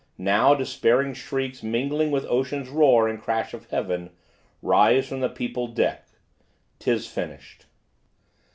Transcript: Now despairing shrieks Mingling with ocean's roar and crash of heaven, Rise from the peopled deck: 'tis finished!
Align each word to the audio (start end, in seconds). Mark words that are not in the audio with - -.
Now 0.17 0.55
despairing 0.55 1.13
shrieks 1.13 1.61
Mingling 1.61 2.09
with 2.09 2.25
ocean's 2.25 2.69
roar 2.69 3.07
and 3.07 3.21
crash 3.21 3.53
of 3.53 3.67
heaven, 3.69 4.09
Rise 4.63 5.07
from 5.07 5.19
the 5.19 5.29
peopled 5.29 5.75
deck: 5.75 6.07
'tis 6.79 7.05
finished! 7.05 7.67